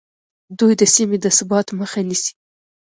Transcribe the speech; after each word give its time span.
دوی 0.59 0.73
د 0.81 0.83
سیمې 0.95 1.17
د 1.21 1.25
ثبات 1.37 1.67
مخه 1.79 2.01
نیسي 2.07 2.33